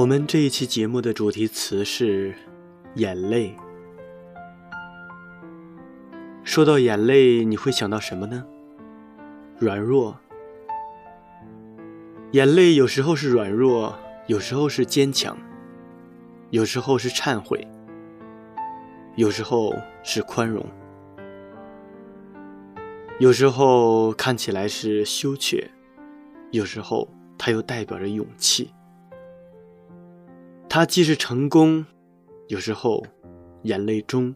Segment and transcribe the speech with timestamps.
[0.00, 2.34] 我们这一期节目的主题词是
[2.94, 3.54] 眼泪。
[6.42, 8.42] 说到眼泪，你会想到什么呢？
[9.58, 10.18] 软弱。
[12.30, 13.94] 眼泪有时候是软弱，
[14.26, 15.36] 有时候是坚强，
[16.48, 17.68] 有时候是忏悔，
[19.16, 20.64] 有时候是宽容，
[23.18, 25.70] 有时候看起来是羞怯，
[26.52, 28.70] 有时候它又代表着勇气。
[30.72, 31.84] 它既是成功，
[32.46, 33.04] 有时候
[33.64, 34.32] 眼泪中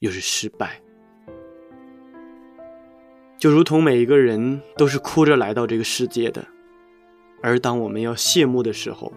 [0.00, 0.82] 又是失败，
[3.38, 6.46] 就如同每一个人都是哭着来到这个世界的，
[7.42, 9.10] 而当我们要谢幕的时候，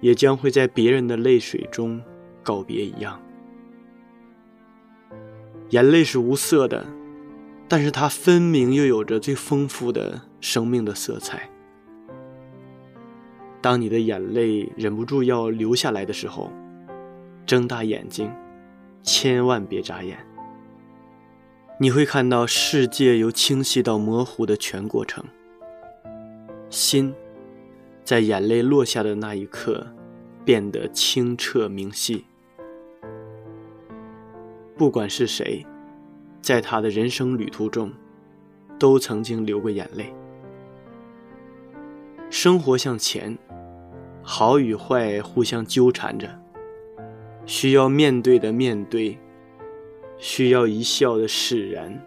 [0.00, 2.02] 也将会在别人的泪水中
[2.42, 3.20] 告别一样。
[5.68, 6.86] 眼泪是无色的，
[7.68, 11.50] 但是它分明又有着最丰富的生命的色彩。
[13.62, 16.50] 当你的眼泪忍不住要流下来的时候，
[17.44, 18.32] 睁大眼睛，
[19.02, 20.18] 千万别眨眼。
[21.78, 25.22] 你会看到世界由清晰到模糊的全过程。
[26.70, 27.14] 心，
[28.02, 29.86] 在眼泪落下的那一刻，
[30.44, 32.24] 变得清澈明晰。
[34.76, 35.66] 不管是谁，
[36.40, 37.92] 在他的人生旅途中，
[38.78, 40.14] 都曾经流过眼泪。
[42.30, 43.36] 生活向前。
[44.32, 46.40] 好与坏互相纠缠着，
[47.46, 49.18] 需要面对的面对，
[50.18, 52.00] 需要一笑的释然，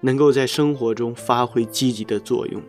[0.00, 2.62] 能够在生活中发挥积极的作用。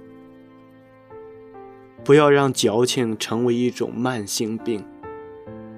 [2.04, 4.86] 不要让矫情成为一种慢性病，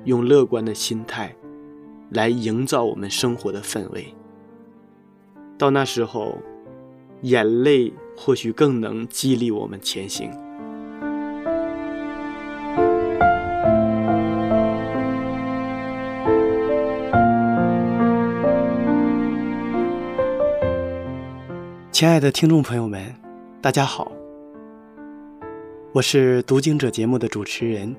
[0.05, 1.35] 用乐观的心态
[2.09, 4.16] 来营造我们生活的氛围。
[5.59, 6.39] 到那时候，
[7.22, 10.31] 眼泪或许更能激励我们前行。
[21.95, 23.16] 亲爱的听众朋友们，
[23.61, 24.11] 大家好，
[25.94, 27.95] 我是读经者节目的主持人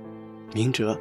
[0.52, 0.94] 明哲。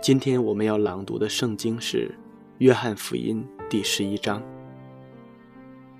[0.00, 2.08] 今天我们要朗读的圣经是
[2.58, 4.42] 《约翰福音》第十一章，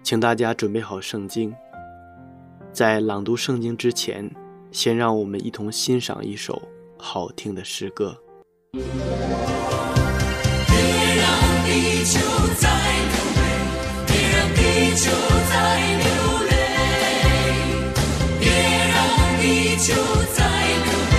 [0.02, 1.54] 请大家准备好圣经。
[2.72, 4.28] 在朗读圣经之前，
[4.72, 6.60] 先让我们一同欣赏一首
[6.98, 8.18] 好听的诗歌。
[8.72, 8.82] 别
[11.20, 11.24] 让
[11.64, 12.18] 地球
[12.58, 12.68] 再
[14.54, 14.60] 地
[14.96, 15.10] 球
[15.50, 15.54] 在
[16.02, 16.06] 流
[16.48, 16.52] 泪
[18.40, 18.44] 别
[18.92, 18.96] 让
[19.40, 19.42] 地
[19.78, 19.92] 球
[20.34, 20.38] 在
[20.84, 21.14] 流泪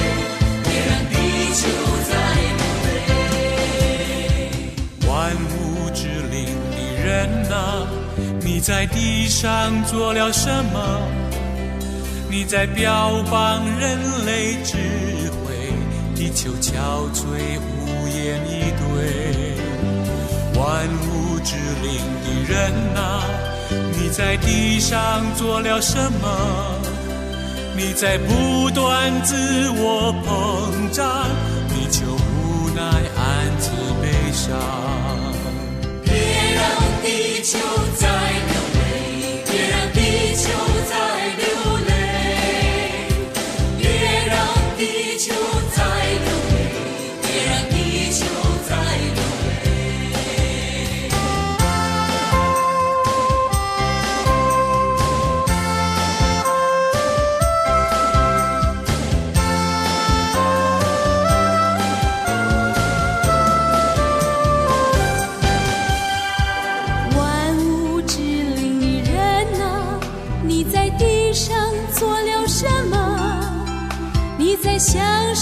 [0.64, 1.14] 别让地
[1.54, 1.62] 球
[2.10, 2.12] 在
[2.58, 2.92] 流泪
[5.08, 6.02] 万物之
[6.32, 6.36] 灵
[6.72, 7.08] 的人
[7.52, 7.54] 啊
[8.42, 10.78] 你在地上做了什么？
[12.30, 14.78] 你在标榜人类智
[15.32, 15.72] 慧
[16.16, 16.72] 地球憔
[17.14, 19.54] 悴无言以对。
[20.60, 23.24] 万物之灵的人啊，
[23.92, 26.80] 你在地上做了什么？
[27.76, 29.36] 你在不断自
[29.72, 31.28] 我膨胀，
[31.70, 32.82] 你就无奈
[33.18, 34.56] 暗自悲伤。
[36.04, 36.14] 别
[36.56, 36.62] 让
[37.04, 37.58] 地球
[37.98, 38.53] 再。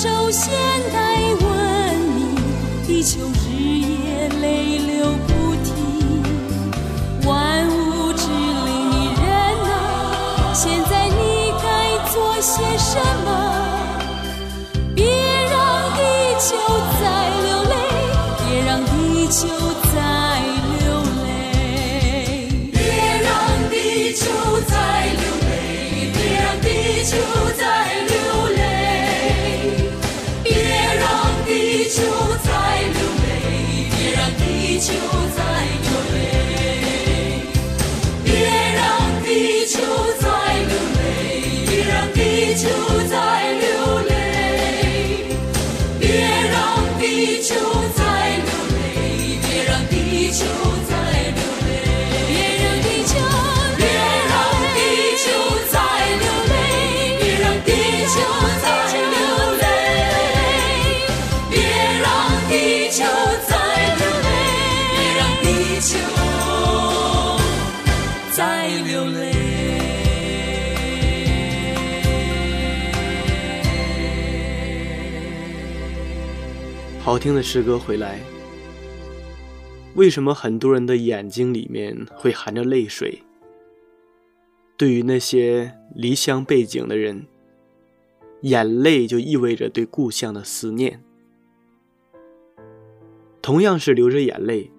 [0.02, 0.51] 手心
[77.04, 78.20] 好听的诗歌回来，
[79.96, 83.24] 为什么很多人的眼睛里面会含着泪水？
[84.78, 87.26] 对于那些离乡背井的人，
[88.42, 91.04] 眼泪就意味着对故乡的思念。
[93.42, 94.70] 同样是流着眼泪，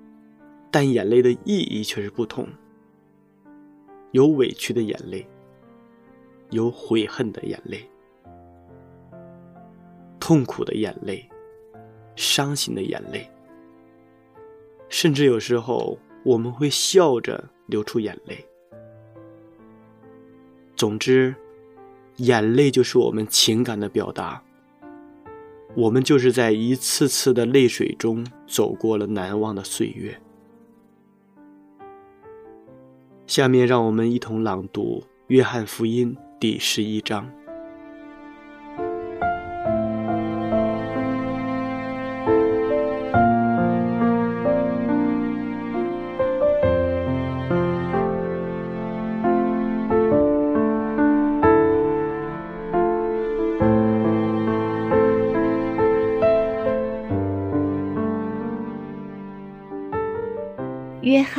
[0.70, 2.46] 但眼泪的意义却是不同。
[4.12, 5.26] 有委屈的眼泪，
[6.50, 7.84] 有悔恨的眼泪，
[10.20, 11.28] 痛苦的眼泪。
[12.16, 13.28] 伤心的眼泪，
[14.88, 18.44] 甚至有时候我们会笑着流出眼泪。
[20.76, 21.34] 总之，
[22.16, 24.42] 眼泪就是我们情感的表达。
[25.74, 30.20] 我们就是在一次次的泪水中走过了难忘的岁月。
[33.26, 37.26] 下面，让我们一同朗读《约翰福音》第十一章。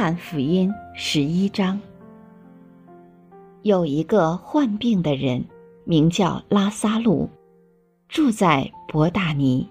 [0.03, 1.79] 翰福音十一章，
[3.61, 5.45] 有一个患病的人，
[5.85, 7.29] 名叫拉撒路，
[8.09, 9.69] 住在伯大尼，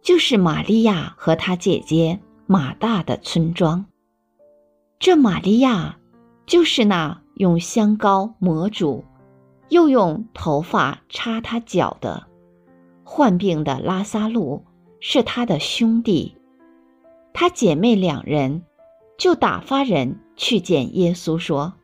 [0.00, 3.84] 就是玛利亚和她姐姐马大的村庄。
[5.00, 5.98] 这玛利亚
[6.46, 9.04] 就是那用香膏抹主，
[9.70, 12.28] 又用头发擦他脚的。
[13.02, 14.64] 患病的拉撒路
[15.00, 16.36] 是他的兄弟，
[17.32, 18.62] 他姐妹两人。
[19.18, 21.74] 就打发人去见耶稣，说：“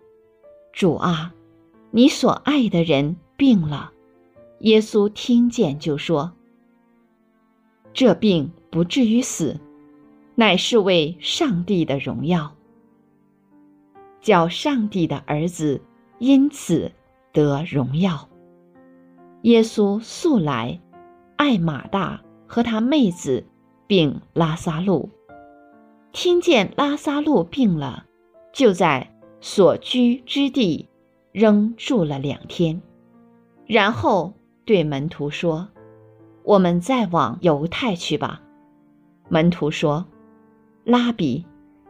[0.73, 1.35] 主啊，
[1.91, 3.91] 你所爱的人病了。”
[4.61, 6.33] 耶稣听见就说
[7.93, 9.61] ：“这病不至于死，
[10.37, 12.55] 乃是为上帝的荣耀，
[14.21, 15.83] 叫上帝的儿子
[16.21, 16.93] 因此
[17.33, 18.29] 得荣耀。”
[19.43, 20.81] 耶稣素来
[21.37, 23.45] 爱马大和他妹子，
[23.89, 25.11] 并拉撒路。
[26.15, 28.07] 听见拉萨路病了，
[28.53, 30.89] 就在所居之地
[31.33, 32.81] 仍住了两天，
[33.67, 34.33] 然后
[34.65, 35.69] 对门徒说
[36.45, 38.41] ：“我们再往犹太去吧。”
[39.29, 40.07] 门徒说
[40.85, 41.45] ：“拉比，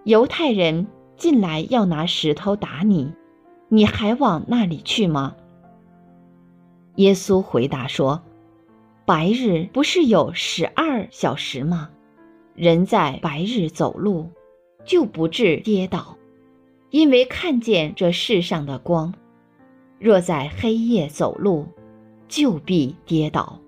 [0.04, 0.86] 犹太人
[1.18, 3.12] 进来要拿石头打你，
[3.68, 5.36] 你还往那里去吗？”
[6.96, 8.22] 耶稣回答说
[9.04, 11.90] ：“白日不是有十二小时吗？”
[12.54, 14.30] 人在白日走路，
[14.84, 16.16] 就不致跌倒，
[16.90, 19.12] 因为看见这世上的光；
[19.98, 21.66] 若在黑夜走路，
[22.28, 23.58] 就必跌倒，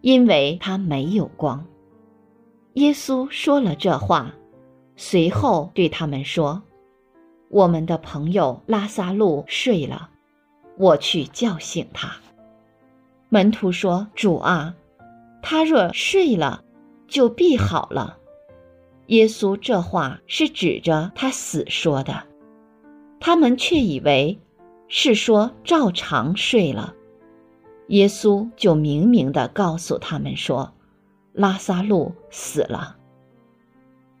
[0.00, 1.66] 因为他没有光。
[2.74, 4.34] 耶稣说了这话，
[4.96, 6.62] 随后对他们说
[7.50, 10.08] ：“我们的朋友拉萨路睡了，
[10.78, 12.16] 我去叫醒他。”
[13.28, 14.74] 门徒说：“主啊，
[15.42, 16.64] 他若睡了，
[17.06, 18.16] 就必好了。”
[19.06, 22.24] 耶稣这话是指着他死说的，
[23.20, 24.38] 他们却以为
[24.88, 26.94] 是说照常睡了。
[27.88, 30.72] 耶稣就明明的告诉他们说
[31.34, 32.96] ：“拉萨路死了。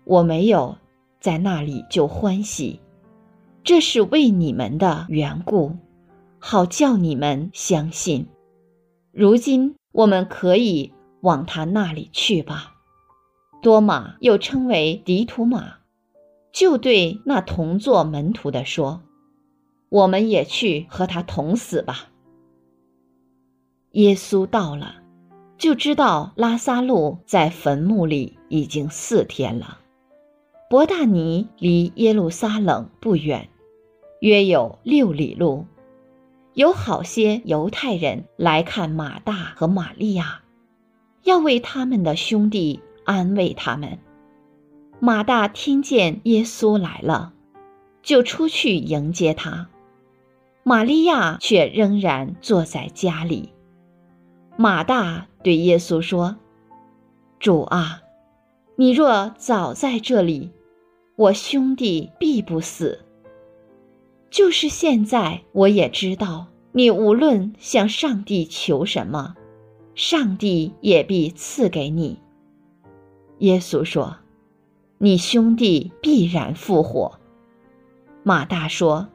[0.04, 0.76] 我没有
[1.20, 2.80] 在那里就欢喜，
[3.62, 5.76] 这是为你们的缘故，
[6.38, 8.26] 好叫你们相信。
[9.12, 12.74] 如今我们可以往他那里去吧。
[13.62, 15.76] 多马又称为迪图马，
[16.52, 19.02] 就对那同做门徒的说
[19.88, 22.08] ：“我们也去和他同死吧。”
[23.92, 24.96] 耶稣到了，
[25.56, 29.78] 就知道拉萨路在坟墓里已经四天了。
[30.68, 33.48] 伯大尼离耶路撒冷不远，
[34.20, 35.66] 约有六里路。
[36.54, 40.42] 有好些犹太人来看马大和玛利亚，
[41.22, 43.98] 要为他们的兄弟安慰他们。
[45.00, 47.32] 马大听见耶稣来了，
[48.02, 49.68] 就出去迎接他。
[50.62, 53.50] 玛利亚却仍然坐在家里。
[54.56, 56.36] 马大对耶稣说
[57.40, 58.02] ：“主啊，
[58.76, 60.52] 你若早在这里，
[61.16, 63.00] 我兄弟必不死。”
[64.30, 69.34] 就是现在，我也知道，你无论向上帝求什么，
[69.96, 72.21] 上帝也必赐给你。
[73.42, 74.18] 耶稣说
[74.98, 77.18] ：“你兄弟必然复活。”
[78.22, 79.08] 马大说：“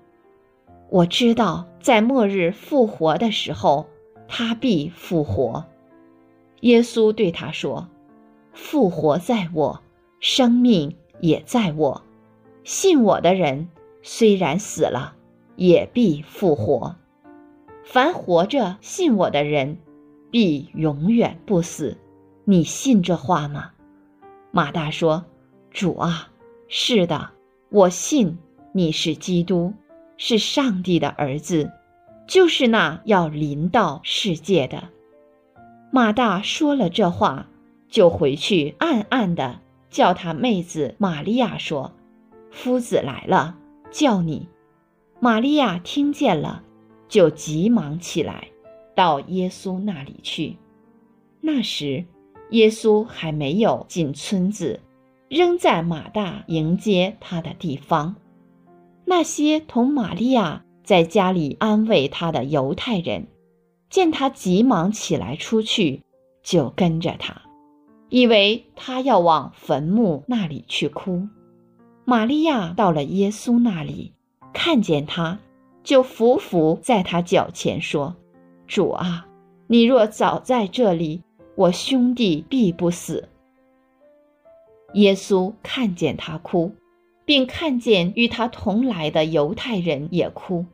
[0.92, 3.88] 我知道，在末日复活的时候，
[4.28, 5.66] 他必复活。”
[6.60, 7.88] 耶稣对他说
[8.52, 9.82] ：“复活在我，
[10.20, 12.04] 生命也在我，
[12.66, 13.70] 信我的人。”
[14.04, 15.16] 虽然死了，
[15.56, 16.96] 也必复活。
[17.84, 19.78] 凡活着信我的人，
[20.32, 21.98] 必永远不死。
[22.44, 23.72] 你信这话吗？
[24.58, 25.24] 马大说
[25.70, 26.30] ：“主啊，
[26.68, 27.30] 是的，
[27.70, 28.40] 我信
[28.72, 29.72] 你是基督，
[30.18, 31.72] 是上帝的儿子，
[32.28, 34.90] 就是那要临到世界的。”
[35.94, 37.48] 马大说了这话，
[37.88, 39.60] 就回去暗暗的
[39.92, 41.94] 叫他妹子玛利亚说
[42.50, 43.60] ：“夫子来了。”
[43.94, 44.50] 叫你，
[45.20, 46.64] 玛利亚听见了，
[47.08, 48.48] 就急忙起来，
[48.96, 50.58] 到耶稣那里去。
[51.42, 52.06] 那时，
[52.52, 54.80] 耶稣还没有进村子，
[55.30, 58.16] 仍在马大迎接他的地方。
[59.06, 63.28] 那些同玛利亚在家里安慰他的犹太人，
[63.90, 66.02] 见他急忙起来出去，
[66.44, 67.42] 就跟着他，
[68.10, 71.28] 以为他要往坟墓那里去哭。
[72.06, 74.14] 玛利亚到了耶稣那里，
[74.54, 75.40] 看见他，
[75.84, 78.16] 就伏伏在他脚前说
[78.66, 79.28] ：“主啊，
[79.68, 81.22] 你若早在这里，
[81.58, 83.28] 我兄弟必不死。”
[84.96, 86.72] 耶稣看见他哭，
[87.26, 90.66] 并看见与他同来的犹太人也哭，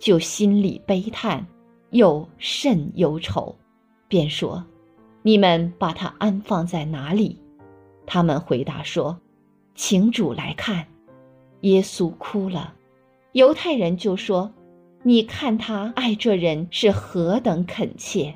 [0.00, 1.46] 就心里悲叹，
[1.90, 3.54] 又甚忧愁，
[4.08, 4.64] 便说
[5.22, 7.38] ：“你们把他安放在哪里？”
[8.04, 9.16] 他们回答说。
[9.74, 10.86] 请主来看，
[11.62, 12.74] 耶稣哭了。
[13.32, 14.52] 犹太人就说
[15.02, 18.34] ：“你看他爱这人是何等恳切。”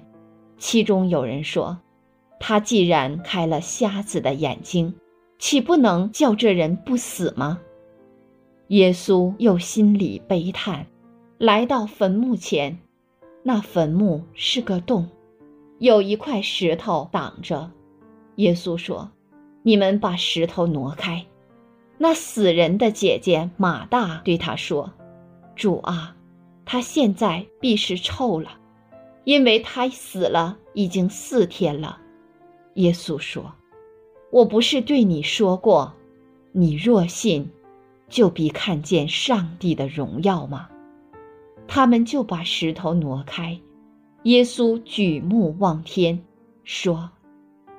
[0.57, 1.79] 其中有人说
[2.39, 4.95] ：“他既然开了瞎子的眼睛，
[5.39, 7.61] 岂不能叫这人不死吗？”
[8.69, 10.87] 耶稣又心里悲叹，
[11.39, 12.79] 来到坟墓前，
[13.43, 15.09] 那坟墓是个洞，
[15.79, 17.71] 有一块石头挡着。
[18.37, 19.11] 耶稣说。
[19.67, 21.27] 你们把石头挪开。
[21.99, 24.93] 那死人的姐姐马大对他说
[25.57, 26.15] ：“主啊，
[26.65, 28.61] 他现在必是臭了，
[29.25, 31.99] 因为他死了已经四天了。”
[32.77, 33.53] 耶稣说
[34.33, 35.93] ：“我不是对你说过，
[36.53, 37.51] 你若信，
[38.09, 40.69] 就必看见上帝的荣耀吗？”
[41.69, 43.59] 他们就把石头挪开。
[44.23, 46.23] 耶稣举目望天，
[46.65, 47.11] 说：“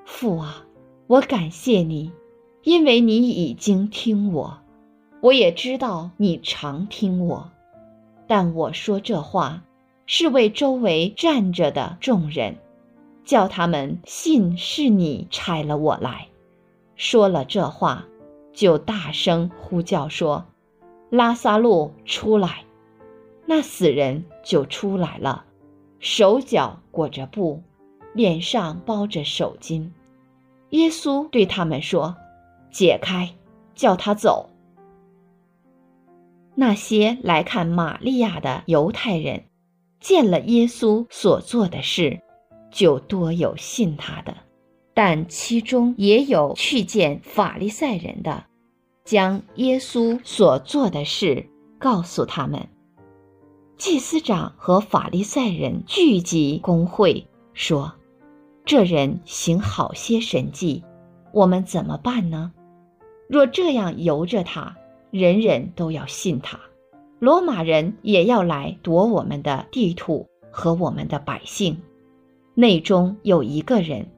[0.06, 0.64] 父啊。”
[1.08, 2.12] 我感谢你，
[2.64, 4.60] 因为你已经听我，
[5.22, 7.50] 我也知道你常听我，
[8.28, 9.64] 但我说这话
[10.06, 12.58] 是为周围站着的众人，
[13.28, 16.30] 叫他们信是你差了我来。
[16.96, 18.06] 说了这话，
[18.54, 20.46] 就大声呼叫说
[21.12, 22.64] ：“拉萨路出来！”
[23.46, 25.44] 那死人就出来了，
[26.00, 27.62] 手脚裹着布，
[28.14, 29.90] 脸上包着手巾。
[30.70, 32.16] 耶稣对他们说
[32.72, 33.36] ：“解开，
[33.76, 34.50] 叫他走。”
[36.56, 39.44] 那些来看玛利亚的犹太人，
[40.00, 42.22] 见了耶稣所做的事，
[42.78, 44.34] 就多有信他的；
[44.94, 48.46] 但其中也有去见法利赛人的，
[49.04, 52.70] 将耶稣所做的事告诉他们。
[53.78, 57.92] 祭司长和法利赛人聚集公会，说。
[58.64, 60.84] 这人行好些神迹，
[61.34, 62.52] 我们怎么办呢？
[63.28, 64.78] 若这样由着他，
[65.10, 66.60] 人人都要信他，
[67.18, 71.82] 罗马人也要来夺我们的地土和我们的百姓。
[72.60, 74.10] 内中有一个人，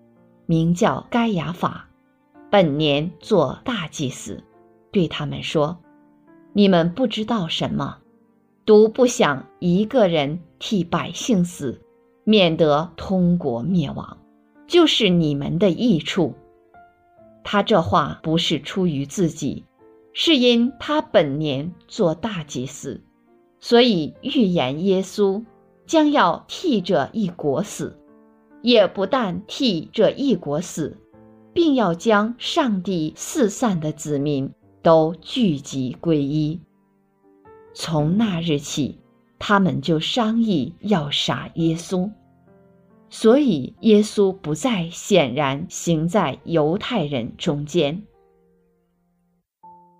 [0.45, 1.89] 名叫该亚法，
[2.49, 4.41] 本年做大祭司，
[4.93, 5.77] 对他们说
[6.55, 7.97] ：“你们不知道什么，
[8.65, 11.81] 独不想一个人替百姓死，
[12.23, 14.17] 免得通国灭亡，
[14.67, 16.33] 就是你们的益处。”
[17.43, 19.65] 他这话不是出于自己，
[20.13, 23.03] 是因他本年做大祭司，
[23.59, 25.43] 所以预言耶稣
[25.85, 27.98] 将要替这一国死。
[28.61, 30.97] 也不但替这一国死，
[31.53, 34.51] 并要将上帝四散的子民
[34.81, 36.59] 都聚集归一。
[37.73, 38.99] 从那日起，
[39.37, 42.11] 他们就商议要杀耶稣，
[43.09, 48.03] 所以耶稣不再显然行在犹太人中间，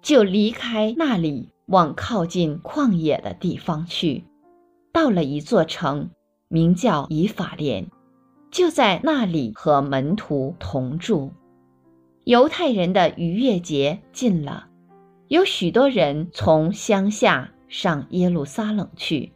[0.01, 4.25] 就离开那里，往靠近旷野的地方去，
[4.91, 6.09] 到了一座城，
[6.49, 7.89] 名叫以法莲。
[8.51, 11.31] 就在那里和门徒同住。
[12.25, 14.67] 犹太人的逾越节近了，
[15.27, 19.31] 有许多人从乡下上耶路撒冷去，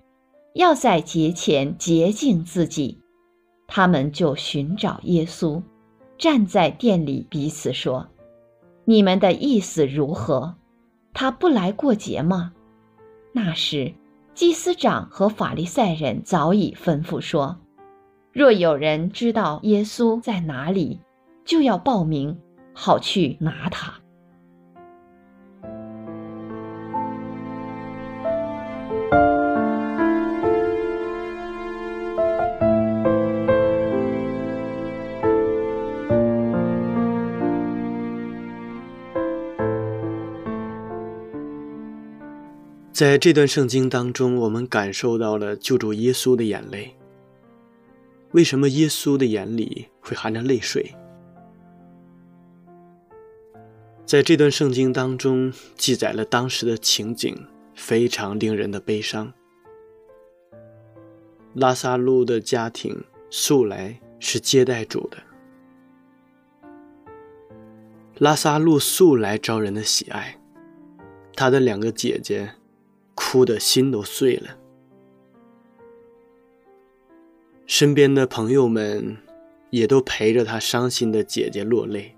[0.53, 2.99] 要在节前洁净自己。
[3.67, 5.63] 他们就寻找耶稣，
[6.17, 8.07] 站在店里彼此说
[8.85, 10.55] ：“你们的意思如何？
[11.13, 12.53] 他不来过节吗？”
[13.33, 13.93] 那时，
[14.35, 17.59] 祭司长和法利赛人早已吩咐说。
[18.33, 20.99] 若有人知道耶稣在哪里，
[21.45, 22.35] 就要报名，
[22.73, 23.93] 好去拿他。
[42.91, 46.95] 在这段圣经当中，我们感受到了救主耶稣的眼泪。
[48.33, 50.95] 为什么耶稣的眼里会含着泪水？
[54.05, 59.31] 在这段圣经当中记载了当时的情景，非常令人的悲伤。
[61.53, 65.17] 拉萨路的家庭素来是接待主的，
[68.17, 70.39] 拉萨路素来招人的喜爱，
[71.35, 72.55] 他的两个姐姐
[73.13, 74.57] 哭得心都碎了。
[77.65, 79.17] 身边的朋友们
[79.69, 82.15] 也都陪着他伤心的姐姐落泪。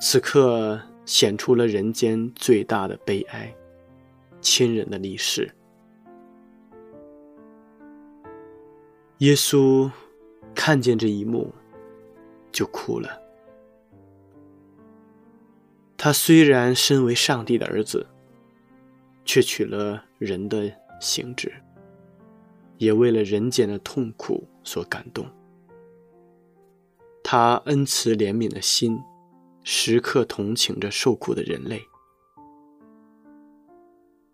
[0.00, 3.54] 此刻显出了人间最大的悲哀：
[4.40, 5.50] 亲人的离世。
[9.18, 9.90] 耶稣
[10.54, 11.54] 看见这一幕，
[12.50, 13.22] 就哭了。
[15.96, 18.06] 他虽然身为上帝的儿子，
[19.24, 21.52] 却取了人的形质。
[22.84, 25.26] 也为了人间的痛苦所感动，
[27.22, 29.00] 他恩慈怜悯的心，
[29.62, 31.80] 时刻同情着受苦的人类。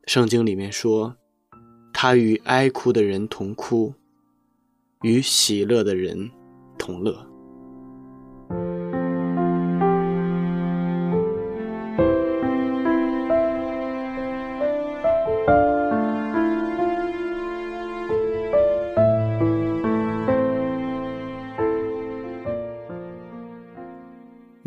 [0.07, 1.17] 圣经里面说，
[1.93, 3.95] 他与哀哭的人同哭，
[5.03, 6.29] 与喜乐的人
[6.77, 7.30] 同乐。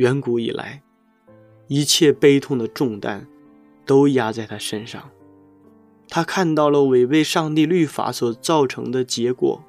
[0.04, 0.84] 远古以来，
[1.68, 3.26] 一切悲痛的重担
[3.86, 5.10] 都压在他身上。
[6.10, 9.64] 他看到了违背上帝律法所造成的结果。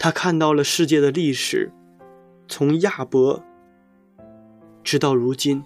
[0.00, 1.70] 他看到了世界的历史，
[2.48, 3.40] 从亚伯
[4.82, 5.62] 直到如今，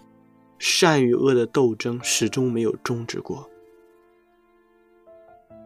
[0.58, 3.48] 善与恶的斗争始终没有终止过。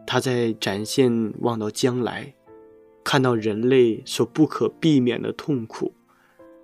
[0.05, 2.33] 他在展现望到将来，
[3.03, 5.93] 看到人类所不可避免的痛苦、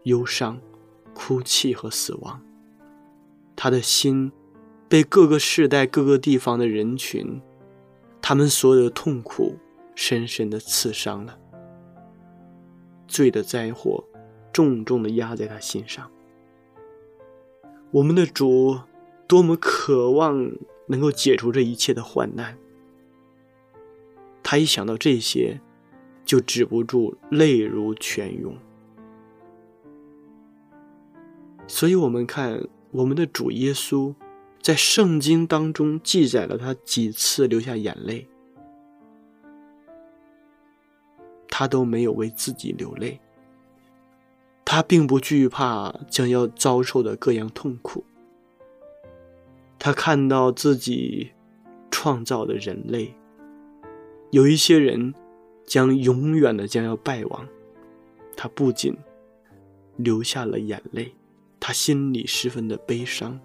[0.03, 0.61] 忧伤。
[1.13, 2.41] 哭泣和死亡，
[3.55, 4.31] 他的心
[4.87, 7.41] 被各个世代、各个地方的人群，
[8.21, 9.57] 他们所有的痛苦
[9.95, 11.37] 深深的刺伤了。
[13.07, 14.03] 罪的灾祸
[14.51, 16.09] 重重的压在他心上。
[17.91, 18.79] 我们的主
[19.27, 20.51] 多么渴望
[20.87, 22.57] 能够解除这一切的患难，
[24.41, 25.61] 他一想到这些，
[26.25, 28.57] 就止不住泪如泉涌。
[31.67, 34.13] 所以，我们看我们的主耶稣，
[34.61, 38.27] 在圣经当中记载了他几次流下眼泪，
[41.47, 43.19] 他都没有为自己流泪。
[44.65, 48.03] 他并不惧怕将要遭受的各样痛苦。
[49.77, 51.31] 他看到自己
[51.91, 53.13] 创造的人类，
[54.31, 55.13] 有一些人
[55.65, 57.47] 将永远的将要败亡，
[58.35, 58.95] 他不仅
[59.97, 61.13] 流下了眼泪，
[61.65, 63.39] 他心里十分的悲伤。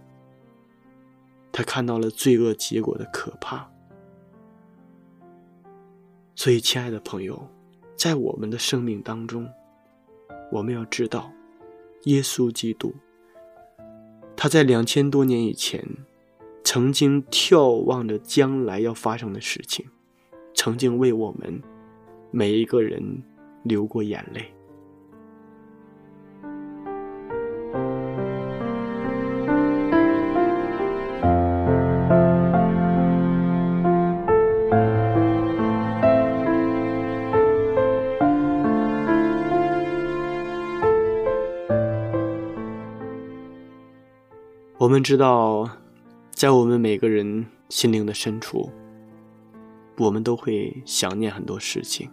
[1.53, 3.71] 他看到了罪恶结果的可怕。
[6.35, 7.49] 所以，亲爱的朋友，
[7.95, 9.49] 在我们的生命当中，
[10.51, 11.31] 我们要知道，
[12.07, 12.93] 耶稣基督，
[14.37, 15.87] 他在两千多年以前，
[16.65, 19.87] 曾经眺望着将来要发生的事情，
[20.55, 21.63] 曾经为我们。
[22.33, 23.23] 每一个人
[23.63, 24.53] 流过眼泪。
[44.88, 45.68] 我们知道，
[46.31, 48.70] 在我们每个人心灵的深处。
[49.98, 52.11] 我们都会想念很多事情，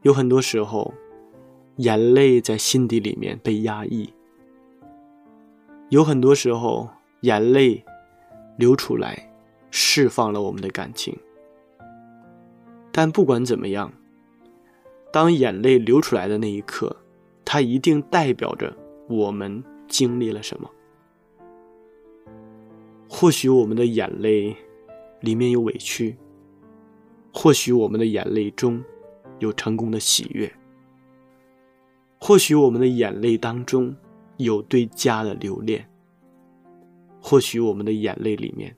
[0.00, 0.94] 有很多时候，
[1.76, 4.08] 眼泪在心底里面被压抑；
[5.90, 6.88] 有很多时候，
[7.20, 7.84] 眼泪
[8.56, 9.30] 流出来，
[9.70, 11.14] 释放了我们的感情。
[12.90, 13.92] 但不管怎么样，
[15.12, 16.96] 当眼泪流出来的那一刻，
[17.44, 18.74] 它一定代表着
[19.06, 20.70] 我们经历了什么。
[23.08, 24.56] 或许我们的眼泪。
[25.22, 26.14] 里面有委屈，
[27.32, 28.84] 或许我们的眼泪中
[29.38, 30.52] 有成功的喜悦，
[32.20, 33.96] 或许我们的眼泪当中
[34.36, 35.90] 有对家的留恋，
[37.20, 38.76] 或许我们的眼泪里面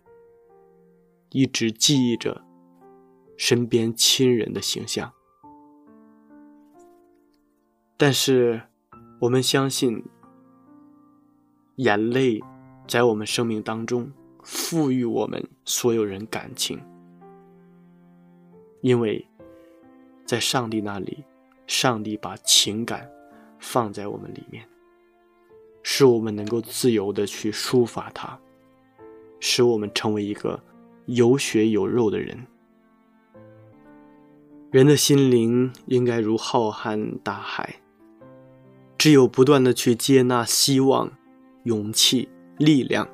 [1.32, 2.40] 一直记忆着
[3.36, 5.12] 身边亲人的形象。
[7.96, 8.62] 但是，
[9.20, 10.04] 我们相信，
[11.78, 12.40] 眼泪
[12.86, 14.08] 在我们生命当中。
[14.44, 16.80] 赋予我们所有人感情，
[18.80, 19.22] 因为
[20.24, 21.22] 在上帝那里，
[21.66, 23.06] 上帝把情感
[23.58, 24.66] 放在我们里面，
[25.82, 28.38] 使我们能够自由的去抒发它，
[29.38, 30.58] 使我们成为一个
[31.04, 32.46] 有血有肉的人。
[34.70, 37.82] 人的心灵应该如浩瀚大海，
[38.96, 41.12] 只有不断的去接纳希望、
[41.68, 43.06] 勇气、力量。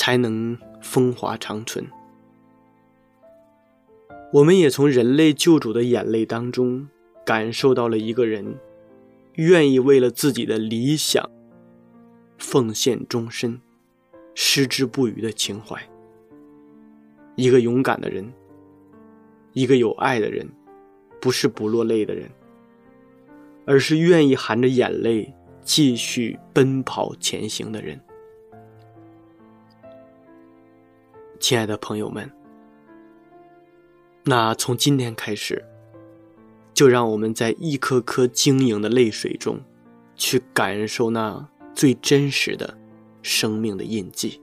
[0.00, 1.86] 才能风华长存。
[4.32, 6.88] 我们也从人类救主的眼泪当中
[7.26, 8.56] 感受到了一个人
[9.34, 11.30] 愿意为了自己的理想
[12.38, 13.60] 奉献终身、
[14.34, 15.76] 矢志不渝的情怀。
[17.36, 18.32] 一个勇敢的人，
[19.52, 20.48] 一个有爱的人，
[21.20, 22.30] 不是不落泪的人，
[23.66, 25.34] 而是愿意含着眼泪
[25.72, 28.00] 继续奔跑前行的人。
[31.38, 32.28] 亲爱的朋友们，
[34.24, 35.64] 那从今天开始，
[36.74, 39.60] 就让我们在一颗颗晶莹的泪水中，
[40.16, 42.76] 去感受那最真实的
[43.22, 44.42] 生命的印记。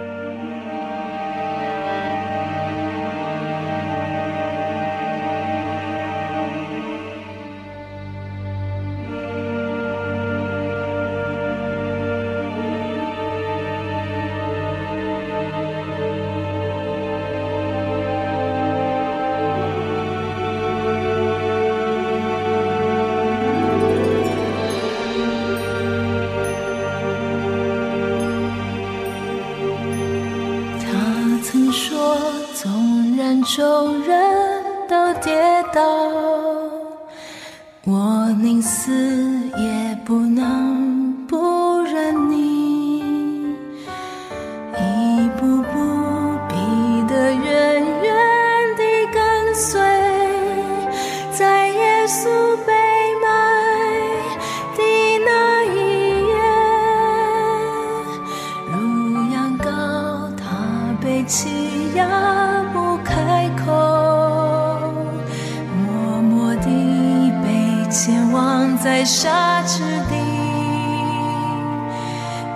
[68.83, 70.15] 在沙之地，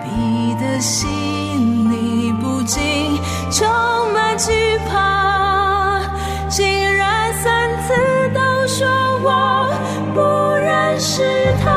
[0.03, 3.67] 彼得心里不禁充
[4.11, 6.01] 满惧怕。
[6.49, 7.93] 竟然三次
[8.33, 8.88] 都说
[9.21, 9.71] 我
[10.15, 10.19] 不
[10.55, 11.69] 认识他。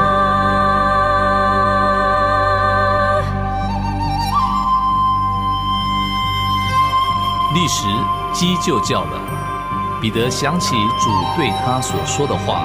[7.55, 7.87] 历时
[8.33, 9.21] 鸡就叫了，
[10.01, 12.65] 彼得想起主对他所说的话：“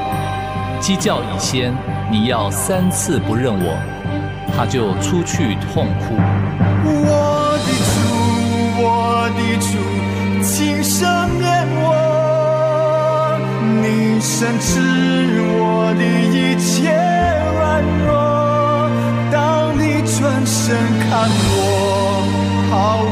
[0.84, 1.74] 鸡叫以先，
[2.12, 3.74] 你要三次不认我。”
[4.54, 6.13] 他就出去痛哭。
[6.86, 7.96] 我的主，
[8.84, 8.86] 我
[9.34, 9.80] 的主，
[10.43, 10.91] 请赦
[11.39, 11.88] 免我，
[13.82, 14.69] 你深知
[15.58, 16.91] 我的一切
[17.56, 18.12] 软弱。
[19.32, 19.34] 当
[19.80, 20.76] 你转身
[21.10, 21.10] 看
[21.56, 21.58] 我，
[22.69, 23.08] 毫无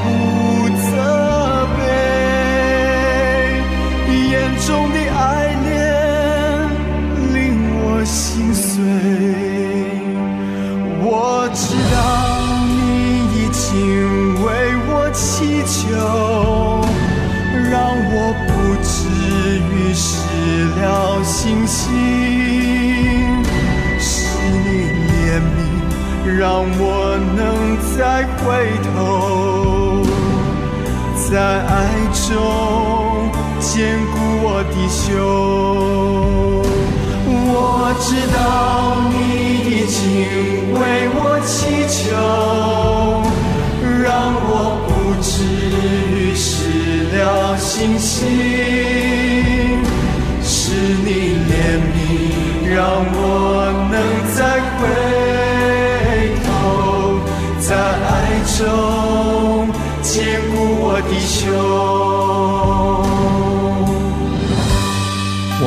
[61.22, 63.22] 固我。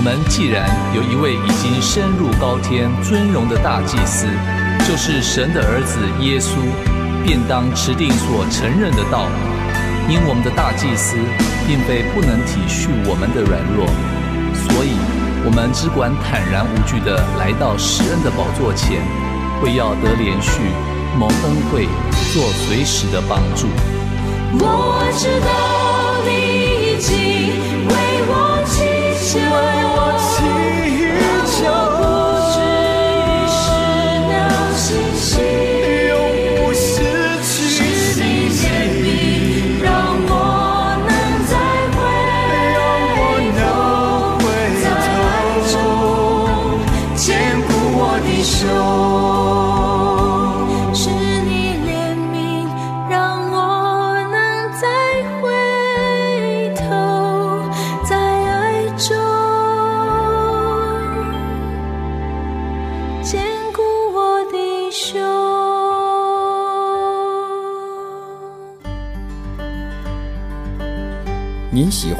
[0.04, 4.26] 们既然有一位已经升入高天尊荣的大祭司，
[4.86, 6.60] 就是神的儿子耶稣，
[7.24, 9.30] 便当持定所承认的道。
[10.06, 11.16] 因我们的大祭司
[11.66, 13.88] 并非不能体恤我们的软弱，
[14.52, 14.92] 所以
[15.42, 19.00] 我们只管坦然无惧地来到施恩的宝座前，
[19.62, 20.60] 为要得连续
[21.18, 21.88] 蒙恩惠，
[22.34, 23.68] 做随时的帮助。
[24.60, 25.48] 我知道
[26.24, 26.30] 你
[26.92, 27.12] 已经
[27.88, 27.94] 为